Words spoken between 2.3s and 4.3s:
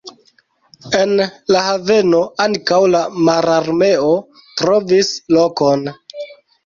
ankaŭ la Mararmeo